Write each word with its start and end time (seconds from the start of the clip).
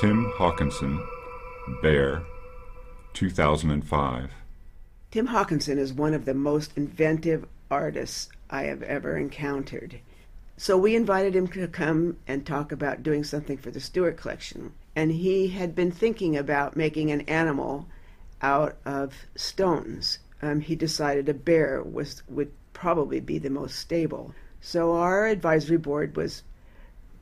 Tim 0.00 0.30
Hawkinson, 0.36 1.04
Bear, 1.82 2.22
2005. 3.14 4.30
Tim 5.10 5.26
Hawkinson 5.26 5.76
is 5.76 5.92
one 5.92 6.14
of 6.14 6.24
the 6.24 6.34
most 6.34 6.70
inventive 6.76 7.44
artists 7.68 8.28
I 8.48 8.62
have 8.66 8.84
ever 8.84 9.16
encountered. 9.16 9.98
So 10.56 10.78
we 10.78 10.94
invited 10.94 11.34
him 11.34 11.48
to 11.48 11.66
come 11.66 12.16
and 12.28 12.46
talk 12.46 12.70
about 12.70 13.02
doing 13.02 13.24
something 13.24 13.58
for 13.58 13.72
the 13.72 13.80
Stuart 13.80 14.16
collection. 14.16 14.72
And 14.94 15.10
he 15.10 15.48
had 15.48 15.74
been 15.74 15.90
thinking 15.90 16.36
about 16.36 16.76
making 16.76 17.10
an 17.10 17.22
animal 17.22 17.88
out 18.40 18.76
of 18.84 19.26
stones. 19.34 20.20
Um, 20.40 20.60
he 20.60 20.76
decided 20.76 21.28
a 21.28 21.34
bear 21.34 21.82
was 21.82 22.22
would 22.28 22.52
probably 22.72 23.18
be 23.18 23.40
the 23.40 23.50
most 23.50 23.76
stable. 23.80 24.32
So 24.60 24.94
our 24.94 25.26
advisory 25.26 25.76
board 25.76 26.16
was 26.16 26.44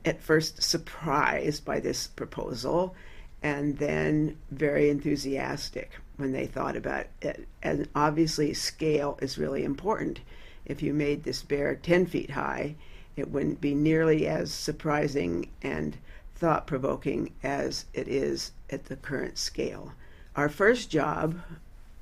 at 0.07 0.21
first 0.21 0.63
surprised 0.63 1.65
by 1.65 1.81
this 1.81 2.07
proposal 2.07 2.95
and 3.43 3.77
then 3.77 4.37
very 4.51 4.89
enthusiastic 4.89 5.91
when 6.15 6.31
they 6.31 6.47
thought 6.47 6.77
about 6.77 7.07
it. 7.21 7.45
And 7.61 7.89
obviously, 7.93 8.53
scale 8.53 9.19
is 9.21 9.37
really 9.37 9.65
important. 9.65 10.21
If 10.65 10.81
you 10.81 10.93
made 10.93 11.23
this 11.23 11.41
bear 11.41 11.75
10 11.75 12.05
feet 12.05 12.31
high, 12.31 12.75
it 13.17 13.29
wouldn't 13.29 13.59
be 13.59 13.75
nearly 13.75 14.27
as 14.27 14.51
surprising 14.51 15.49
and 15.61 15.97
thought 16.35 16.67
provoking 16.67 17.33
as 17.43 17.85
it 17.93 18.07
is 18.07 18.51
at 18.69 18.85
the 18.85 18.95
current 18.95 19.37
scale. 19.37 19.93
Our 20.35 20.49
first 20.49 20.89
job 20.89 21.41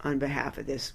on 0.02 0.20
behalf 0.20 0.58
of 0.60 0.68
this 0.68 0.94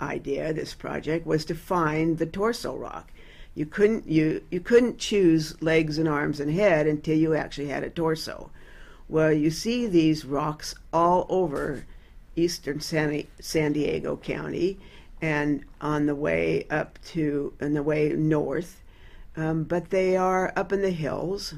idea, 0.00 0.52
this 0.52 0.74
project, 0.74 1.26
was 1.26 1.44
to 1.46 1.54
find 1.54 2.18
the 2.18 2.26
torso 2.26 2.76
rock. 2.76 3.10
You 3.54 3.66
couldn't 3.66 4.08
you 4.08 4.42
you 4.50 4.60
couldn't 4.60 4.98
choose 4.98 5.60
legs 5.62 5.98
and 5.98 6.08
arms 6.08 6.40
and 6.40 6.50
head 6.50 6.86
until 6.86 7.16
you 7.16 7.34
actually 7.34 7.68
had 7.68 7.84
a 7.84 7.90
torso. 7.90 8.50
Well, 9.08 9.32
you 9.32 9.50
see 9.50 9.86
these 9.86 10.24
rocks 10.24 10.74
all 10.92 11.26
over 11.28 11.84
eastern 12.36 12.80
San, 12.80 13.24
San 13.38 13.72
Diego 13.72 14.16
County 14.16 14.78
and 15.22 15.64
on 15.80 16.06
the 16.06 16.14
way 16.14 16.66
up 16.70 16.98
to 17.02 17.52
on 17.60 17.74
the 17.74 17.82
way 17.82 18.08
north, 18.10 18.82
um, 19.36 19.64
but 19.64 19.90
they 19.90 20.16
are 20.16 20.52
up 20.56 20.72
in 20.72 20.82
the 20.82 20.90
hills. 20.90 21.54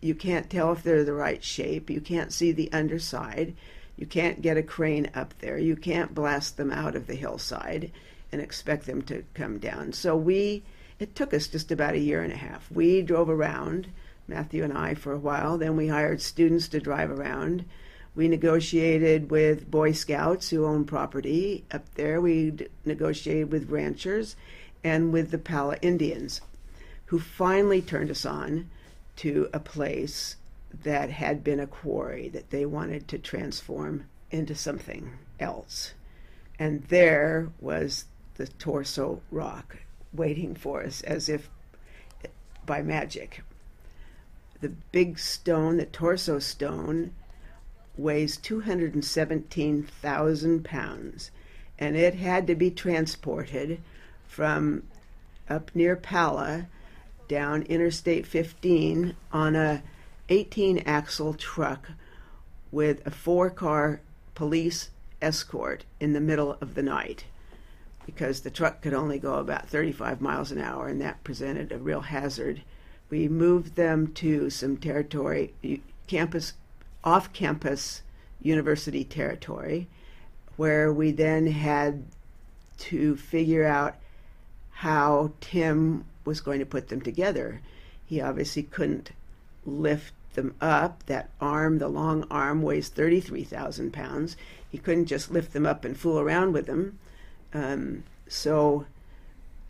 You 0.00 0.14
can't 0.14 0.50
tell 0.50 0.72
if 0.72 0.82
they're 0.82 1.02
the 1.02 1.12
right 1.14 1.42
shape. 1.42 1.90
You 1.90 2.00
can't 2.00 2.32
see 2.32 2.52
the 2.52 2.70
underside. 2.72 3.56
You 3.96 4.06
can't 4.06 4.42
get 4.42 4.56
a 4.56 4.62
crane 4.62 5.10
up 5.14 5.34
there. 5.40 5.58
You 5.58 5.74
can't 5.74 6.14
blast 6.14 6.56
them 6.56 6.70
out 6.70 6.94
of 6.94 7.08
the 7.08 7.16
hillside 7.16 7.90
and 8.30 8.40
expect 8.40 8.86
them 8.86 9.02
to 9.02 9.24
come 9.34 9.58
down. 9.58 9.92
So 9.92 10.14
we 10.14 10.62
it 10.98 11.14
took 11.14 11.32
us 11.32 11.46
just 11.46 11.70
about 11.70 11.94
a 11.94 12.00
year 12.00 12.22
and 12.22 12.32
a 12.32 12.36
half. 12.36 12.70
We 12.70 13.02
drove 13.02 13.30
around, 13.30 13.88
Matthew 14.26 14.64
and 14.64 14.72
I, 14.72 14.94
for 14.94 15.12
a 15.12 15.18
while. 15.18 15.58
Then 15.58 15.76
we 15.76 15.88
hired 15.88 16.20
students 16.20 16.68
to 16.68 16.80
drive 16.80 17.10
around. 17.10 17.64
We 18.14 18.26
negotiated 18.26 19.30
with 19.30 19.70
Boy 19.70 19.92
Scouts 19.92 20.50
who 20.50 20.66
own 20.66 20.84
property 20.84 21.64
up 21.70 21.94
there. 21.94 22.20
We 22.20 22.52
negotiated 22.84 23.52
with 23.52 23.70
ranchers 23.70 24.34
and 24.82 25.12
with 25.12 25.30
the 25.30 25.38
Pala 25.38 25.76
Indians, 25.82 26.40
who 27.06 27.20
finally 27.20 27.80
turned 27.80 28.10
us 28.10 28.26
on 28.26 28.70
to 29.16 29.48
a 29.52 29.60
place 29.60 30.36
that 30.82 31.10
had 31.10 31.42
been 31.42 31.60
a 31.60 31.66
quarry 31.66 32.28
that 32.28 32.50
they 32.50 32.66
wanted 32.66 33.08
to 33.08 33.18
transform 33.18 34.04
into 34.30 34.54
something 34.54 35.12
else. 35.40 35.94
And 36.58 36.82
there 36.84 37.48
was 37.60 38.04
the 38.34 38.46
Torso 38.46 39.20
Rock 39.30 39.78
waiting 40.12 40.54
for 40.54 40.82
us 40.82 41.00
as 41.02 41.28
if 41.28 41.50
by 42.64 42.80
magic. 42.82 43.42
The 44.60 44.70
big 44.92 45.18
stone, 45.18 45.76
the 45.76 45.86
torso 45.86 46.38
stone, 46.38 47.10
weighs 47.96 48.36
217,000 48.36 50.64
pounds, 50.64 51.32
and 51.78 51.96
it 51.96 52.14
had 52.14 52.46
to 52.46 52.54
be 52.54 52.70
transported 52.70 53.80
from 54.26 54.84
up 55.48 55.70
near 55.74 55.96
Pala 55.96 56.68
down 57.28 57.62
Interstate 57.62 58.26
15 58.26 59.16
on 59.32 59.56
a 59.56 59.82
18 60.28 60.80
axle 60.80 61.32
truck 61.34 61.90
with 62.70 63.04
a 63.06 63.10
four 63.10 63.50
car 63.50 64.00
police 64.34 64.90
escort 65.20 65.84
in 66.00 66.12
the 66.12 66.20
middle 66.20 66.56
of 66.60 66.74
the 66.74 66.82
night 66.82 67.24
because 68.08 68.40
the 68.40 68.50
truck 68.50 68.80
could 68.80 68.94
only 68.94 69.18
go 69.18 69.34
about 69.34 69.68
35 69.68 70.22
miles 70.22 70.50
an 70.50 70.58
hour, 70.58 70.88
and 70.88 70.98
that 70.98 71.22
presented 71.24 71.70
a 71.70 71.76
real 71.76 72.00
hazard. 72.00 72.62
We 73.10 73.28
moved 73.28 73.76
them 73.76 74.14
to 74.14 74.48
some 74.48 74.78
territory, 74.78 75.52
campus, 76.06 76.54
off 77.04 77.34
campus 77.34 78.00
university 78.40 79.04
territory, 79.04 79.88
where 80.56 80.90
we 80.90 81.10
then 81.12 81.48
had 81.48 82.04
to 82.78 83.14
figure 83.14 83.66
out 83.66 83.96
how 84.70 85.32
Tim 85.42 86.06
was 86.24 86.40
going 86.40 86.60
to 86.60 86.66
put 86.66 86.88
them 86.88 87.02
together. 87.02 87.60
He 88.06 88.22
obviously 88.22 88.62
couldn't 88.62 89.10
lift 89.66 90.14
them 90.32 90.54
up. 90.62 91.04
That 91.04 91.28
arm, 91.42 91.76
the 91.76 91.88
long 91.88 92.24
arm, 92.30 92.62
weighs 92.62 92.88
33,000 92.88 93.92
pounds. 93.92 94.34
He 94.70 94.78
couldn't 94.78 95.06
just 95.06 95.30
lift 95.30 95.52
them 95.52 95.66
up 95.66 95.84
and 95.84 95.94
fool 95.94 96.18
around 96.18 96.54
with 96.54 96.64
them. 96.64 96.98
Um, 97.52 98.04
so 98.28 98.86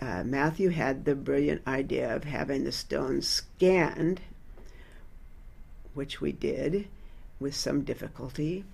uh, 0.01 0.23
Matthew 0.25 0.71
had 0.71 1.05
the 1.05 1.15
brilliant 1.15 1.67
idea 1.67 2.15
of 2.15 2.25
having 2.25 2.65
the 2.65 2.73
stones 2.73 3.27
scanned, 3.27 4.21
which 5.95 6.21
we 6.21 6.33
did 6.33 6.89
with 7.41 7.55
some 7.55 7.83
difficulty, 7.83 8.65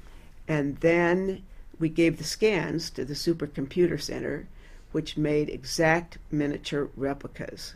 and 0.48 0.76
then 0.78 1.42
we 1.78 1.88
gave 1.88 2.18
the 2.18 2.24
scans 2.24 2.90
to 2.90 3.04
the 3.04 3.14
supercomputer 3.14 4.00
center, 4.00 4.46
which 4.92 5.16
made 5.16 5.48
exact 5.48 6.18
miniature 6.30 6.88
replicas. 6.96 7.74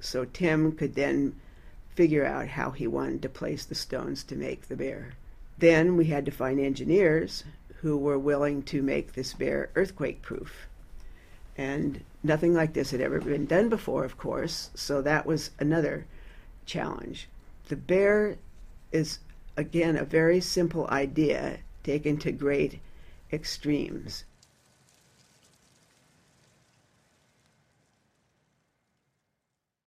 So 0.00 0.24
Tim 0.24 0.72
could 0.72 0.94
then 0.94 1.34
figure 1.94 2.24
out 2.24 2.48
how 2.48 2.70
he 2.70 2.86
wanted 2.86 3.22
to 3.22 3.28
place 3.28 3.64
the 3.64 3.74
stones 3.74 4.22
to 4.24 4.36
make 4.36 4.68
the 4.68 4.76
bear. 4.76 5.14
Then 5.58 5.96
we 5.96 6.06
had 6.06 6.24
to 6.26 6.30
find 6.30 6.60
engineers 6.60 7.42
who 7.80 7.96
were 7.96 8.18
willing 8.18 8.62
to 8.62 8.82
make 8.82 9.12
this 9.12 9.34
bear 9.34 9.70
earthquake 9.74 10.22
proof. 10.22 10.66
And 11.56 12.02
nothing 12.22 12.54
like 12.54 12.72
this 12.72 12.90
had 12.90 13.00
ever 13.00 13.20
been 13.20 13.46
done 13.46 13.68
before, 13.68 14.04
of 14.04 14.16
course, 14.16 14.70
so 14.74 15.02
that 15.02 15.26
was 15.26 15.50
another 15.58 16.06
challenge. 16.66 17.28
The 17.68 17.76
bear 17.76 18.36
is, 18.92 19.18
again, 19.56 19.96
a 19.96 20.04
very 20.04 20.40
simple 20.40 20.88
idea 20.88 21.58
taken 21.82 22.16
to 22.18 22.32
great 22.32 22.80
extremes. 23.32 24.24